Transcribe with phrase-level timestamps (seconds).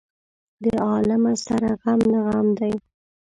[0.63, 2.73] د عالمه سره غم نه غم دى.